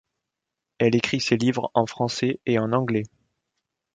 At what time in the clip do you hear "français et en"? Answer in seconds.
1.85-2.73